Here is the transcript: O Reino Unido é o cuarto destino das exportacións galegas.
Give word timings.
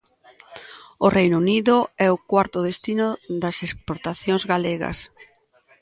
O 1.05 1.07
Reino 1.17 1.37
Unido 1.43 1.75
é 2.05 2.07
o 2.11 2.21
cuarto 2.31 2.59
destino 2.69 3.07
das 3.43 3.57
exportacións 3.67 4.43
galegas. 4.51 4.97